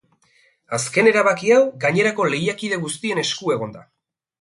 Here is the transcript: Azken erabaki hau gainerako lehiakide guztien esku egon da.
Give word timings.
Azken 0.77 1.09
erabaki 1.11 1.53
hau 1.57 1.59
gainerako 1.85 2.29
lehiakide 2.35 2.83
guztien 2.89 3.25
esku 3.29 3.57
egon 3.59 3.81
da. 3.81 3.89